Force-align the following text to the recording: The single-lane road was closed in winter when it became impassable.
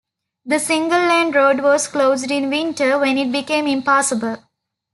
The 0.45 0.57
single-lane 0.57 1.31
road 1.31 1.59
was 1.61 1.87
closed 1.87 2.31
in 2.31 2.49
winter 2.49 2.97
when 2.97 3.19
it 3.19 3.31
became 3.31 3.67
impassable. 3.67 4.37